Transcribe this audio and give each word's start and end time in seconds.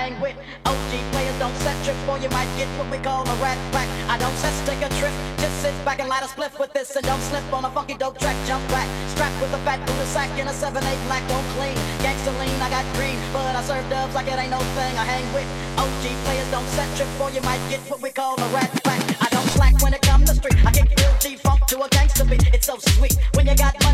hang 0.00 0.20
with 0.20 0.36
OG 0.64 0.92
players 1.12 1.38
don't 1.38 1.56
set 1.60 1.76
trips 1.84 2.02
for 2.08 2.16
you 2.18 2.30
might 2.30 2.50
get 2.56 2.68
what 2.78 2.88
we 2.90 2.98
call 2.98 3.22
a 3.28 3.36
rat 3.44 3.58
pack 3.72 3.88
I 4.10 4.18
don't 4.18 4.34
set 4.42 4.50
take 4.66 4.82
a 4.82 4.90
trip. 4.98 5.14
Just 5.38 5.54
sit 5.62 5.74
back 5.84 6.00
and 6.00 6.08
light 6.08 6.22
a 6.22 6.26
spliff 6.26 6.58
with 6.58 6.72
this. 6.72 6.96
And 6.96 7.04
don't 7.06 7.20
slip 7.30 7.46
on 7.52 7.64
a 7.64 7.70
funky 7.70 7.94
dope 7.94 8.18
track. 8.18 8.36
Jump 8.44 8.66
back. 8.74 8.88
Strapped 9.14 9.38
with 9.40 9.54
a 9.54 9.58
fat 9.66 9.78
booty 9.86 10.06
sack 10.06 10.30
in 10.38 10.48
a 10.48 10.50
7-8 10.50 10.82
black. 11.06 11.22
Don't 11.28 11.46
clean. 11.54 11.76
Gangsta 12.02 12.32
lean 12.40 12.58
I 12.60 12.70
got 12.70 12.86
green. 12.96 13.18
But 13.32 13.54
I 13.54 13.62
serve 13.62 13.88
dubs 13.88 14.14
like 14.14 14.26
it 14.26 14.38
ain't 14.38 14.50
no 14.50 14.58
thing. 14.78 14.94
I 14.98 15.04
hang 15.04 15.26
with 15.32 15.46
OG 15.78 16.04
players 16.24 16.50
don't 16.50 16.66
set 16.74 16.88
trips 16.96 17.14
for 17.18 17.30
you 17.30 17.42
might 17.42 17.62
get 17.70 17.80
what 17.90 18.02
we 18.02 18.10
call 18.10 18.34
a 18.34 18.48
rat 18.50 18.70
pack 18.84 19.00
I 19.22 19.28
don't 19.30 19.48
slack 19.54 19.80
when 19.82 19.94
it 19.94 20.02
comes 20.02 20.28
to 20.28 20.34
street. 20.34 20.58
I 20.66 20.70
kick 20.72 20.90
real 20.98 21.14
G-funk 21.20 21.66
to 21.66 21.76
a 21.82 21.88
gangsta 21.88 22.28
beat. 22.28 22.52
It's 22.52 22.66
so 22.66 22.76
sweet 22.78 23.16
when 23.34 23.46
you 23.46 23.54
got 23.54 23.74
money 23.84 23.89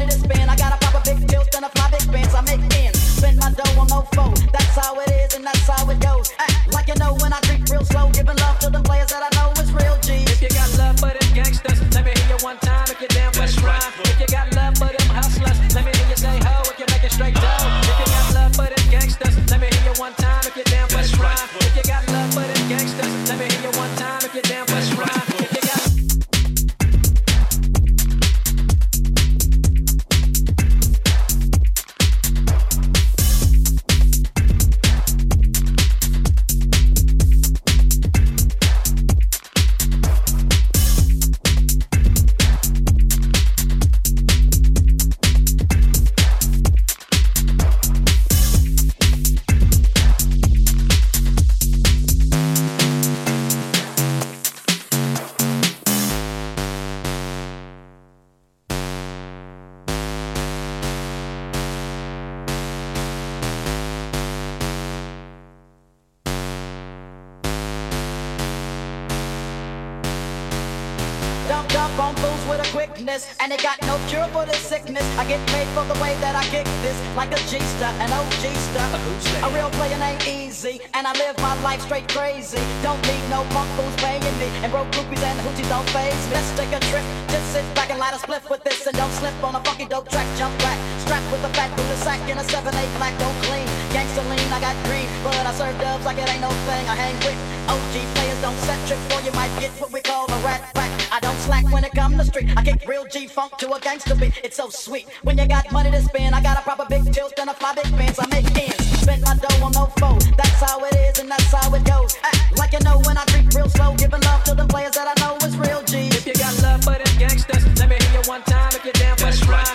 A 79.77 79.85
ain't 80.09 80.27
Easy, 80.27 80.81
and 80.95 81.07
I 81.07 81.13
live 81.13 81.37
my 81.39 81.53
life 81.61 81.83
straight 81.83 82.09
crazy. 82.09 82.59
Don't 82.83 83.01
need 83.07 83.23
no 83.29 83.45
punk 83.53 83.69
fools 83.77 83.95
paying 83.97 84.23
me, 84.41 84.49
and 84.65 84.73
broke 84.73 84.89
groupies 84.91 85.23
and 85.23 85.39
hoochies 85.45 85.69
don't 85.69 85.89
faze 85.91 86.17
me. 86.27 86.33
Let's 86.33 86.51
take 86.57 86.73
a 86.73 86.81
trip, 86.89 87.05
just 87.29 87.53
sit 87.53 87.65
back 87.75 87.91
and 87.91 87.99
light 87.99 88.15
a 88.15 88.17
spliff 88.17 88.49
with 88.49 88.65
this, 88.65 88.87
and 88.87 88.97
don't 88.97 89.13
slip 89.13 89.37
on 89.45 89.55
a 89.55 89.61
funky 89.65 89.85
dope 89.85 90.09
track. 90.09 90.27
Jump 90.39 90.57
back, 90.59 90.79
strapped 91.05 91.31
with 91.31 91.45
a 91.45 91.51
fat 91.53 91.71
Buddha 91.77 91.97
sack 91.99 92.21
in 92.29 92.39
a 92.39 92.43
7-8 92.43 92.73
black, 92.97 93.19
don't 93.19 93.39
clean. 93.45 93.69
Gangsta 93.93 94.25
lean, 94.31 94.49
I 94.51 94.61
got 94.61 94.77
green, 94.89 95.09
but 95.23 95.37
I 95.45 95.53
serve 95.53 95.79
dubs 95.79 96.05
like 96.05 96.19
it 96.19 96.29
ain't 96.29 96.41
no 96.41 96.51
thing. 96.65 96.85
I 96.89 96.95
hang 96.97 97.17
with 97.21 97.39
OG 97.69 97.95
players, 98.17 98.41
don't 98.41 98.59
set 98.65 98.81
trip, 98.89 98.99
or 99.13 99.21
you 99.21 99.33
might 99.33 99.53
get 99.61 99.71
what 99.81 99.93
we 99.93 100.01
call 100.01 100.25
a 100.25 100.39
rat 100.41 100.63
pack. 100.75 100.91
I 101.13 101.21
don't 101.21 101.39
slack 101.47 101.65
when 101.71 101.85
it 101.85 101.93
come 101.93 102.17
to 102.17 102.25
street. 102.25 102.49
I 102.57 102.65
kick 102.65 102.89
real 102.89 103.05
G 103.05 103.27
funk 103.27 103.57
to 103.59 103.73
a 103.73 103.81
gangster 103.81 104.15
beat. 104.15 104.41
It's 104.43 104.57
so 104.57 104.71
sweet. 104.71 105.07
When 105.23 105.39
you 105.39 105.47
got 105.47 105.71
money 105.71 105.91
to 105.91 106.03
spend, 106.03 106.35
I 106.35 106.43
got 106.43 106.59
a 106.59 106.63
proper 106.63 106.87
big 106.89 107.13
tilt 107.13 107.35
and 107.39 107.51
a 107.51 107.55
fly 107.55 107.75
big 107.75 107.91
bands. 107.93 108.19
I 108.19 108.27
make 108.27 108.47
ends. 108.57 108.76
Spend 109.07 109.23
my 109.23 109.37
dough 109.37 109.65
on 109.65 109.71
no 109.71 109.87
foe. 110.01 110.19
That's 110.37 110.61
how 110.61 110.85
it 110.85 110.93
is 110.97 111.21
and 111.21 111.31
that's 111.31 111.53
how 111.53 111.73
it 111.73 111.85
goes. 111.85 112.17
Act 112.25 112.59
like 112.59 112.73
you 112.73 112.81
know 112.81 112.99
when 113.07 113.17
I 113.17 113.25
creep 113.27 113.55
real 113.55 113.69
slow, 113.69 113.95
giving 113.95 114.21
love 114.23 114.43
to 114.45 114.55
the 114.57 114.67
players 114.67 114.97
that 114.97 115.07
I 115.07 115.15
know 115.23 115.37
is 115.47 115.57
real 115.57 115.81
G. 115.85 116.09
If 116.09 116.27
you 116.27 116.35
got 116.35 116.61
love 116.61 116.83
for 116.83 116.99
them 116.99 117.17
gangsters, 117.17 117.65
let 117.79 117.89
me 117.89 117.99
hear 118.03 118.21
you 118.21 118.29
one 118.29 118.43
time. 118.43 118.71
If 118.75 118.85
you're 118.85 118.93
down 118.95 119.17
for 119.17 119.31
the 119.31 119.47
rhyme. 119.49 119.66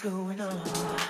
Going 0.00 0.40
on? 0.40 1.07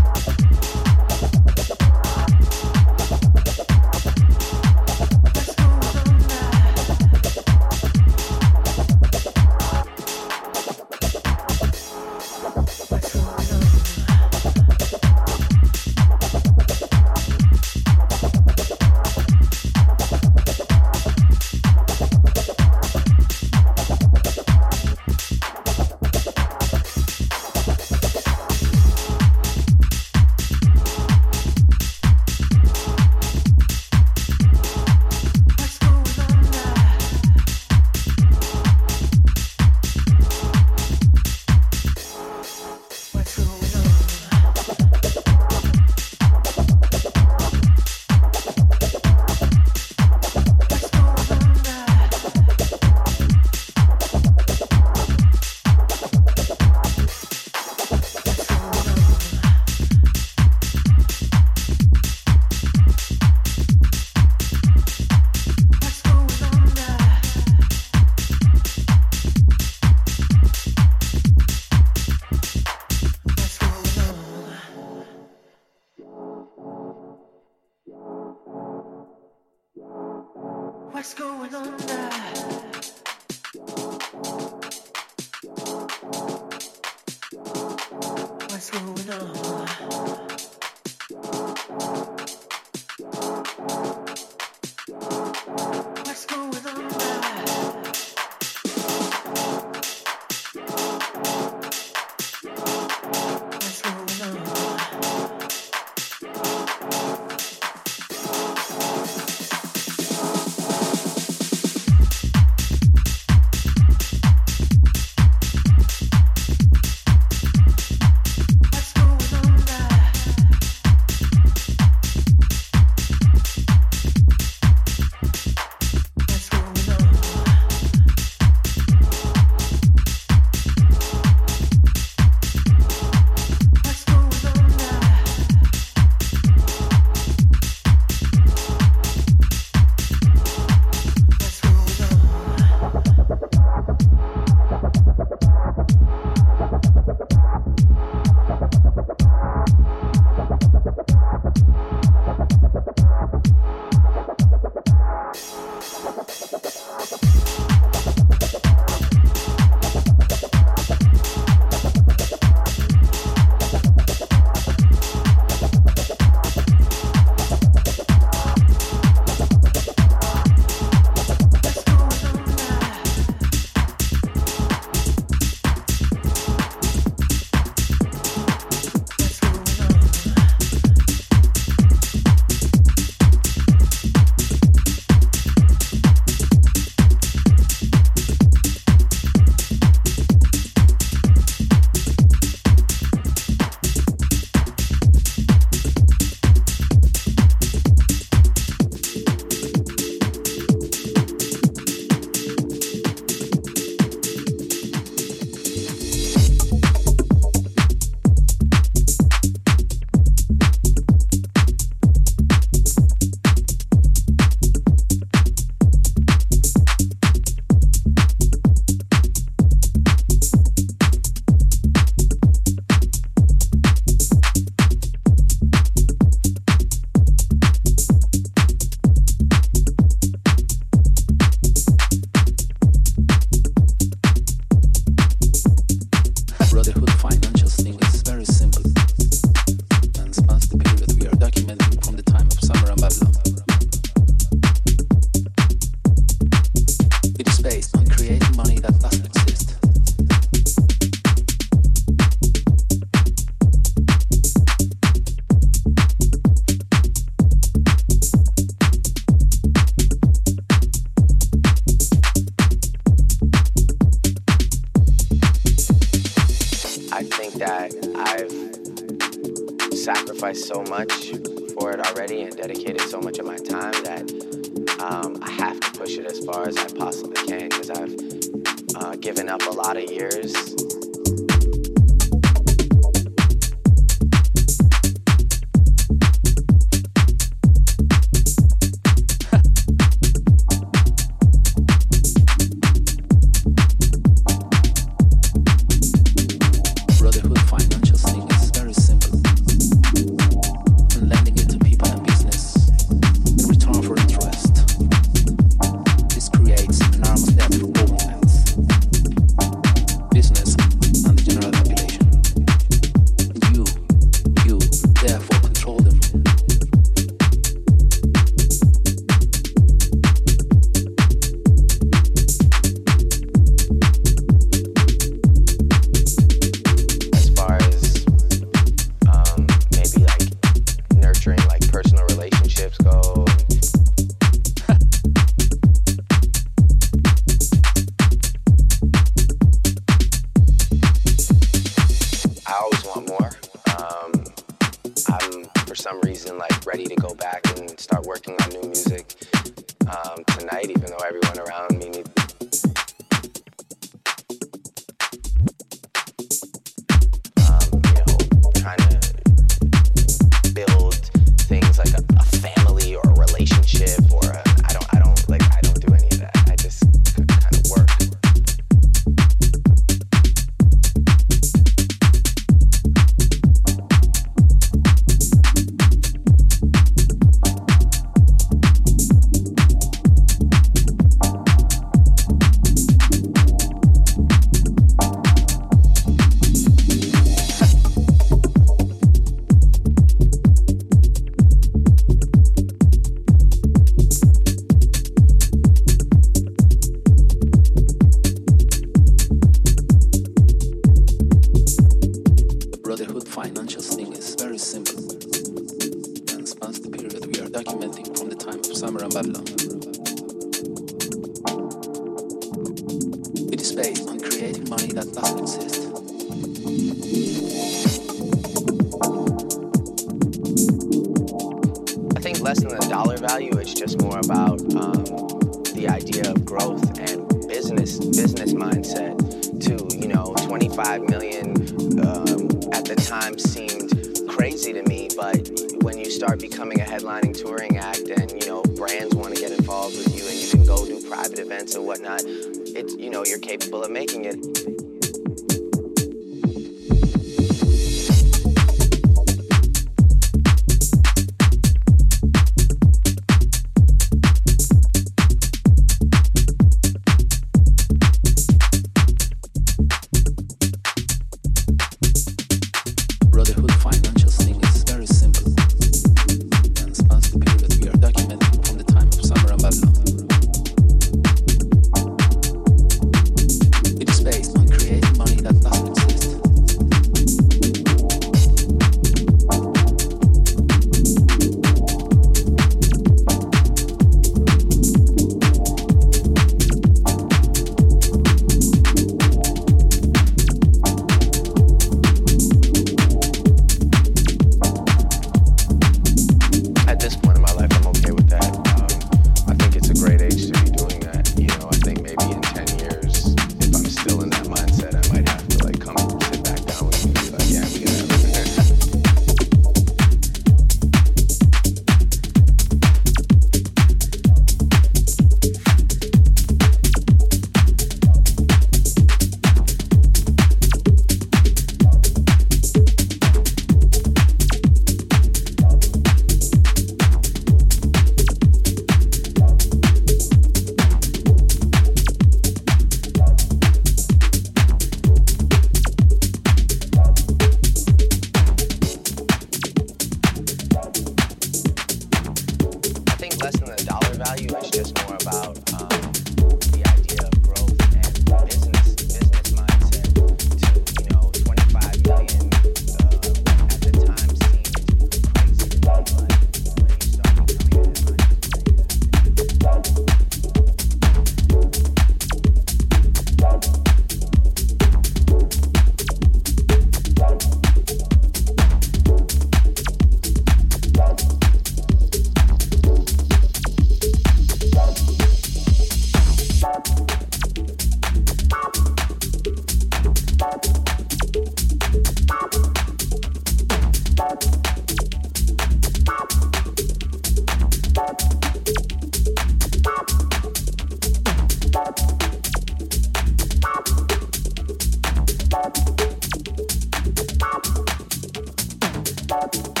you 599.61 600.00